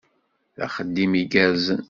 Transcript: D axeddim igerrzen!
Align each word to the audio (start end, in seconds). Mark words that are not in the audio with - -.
D 0.55 0.59
axeddim 0.65 1.13
igerrzen! 1.21 1.79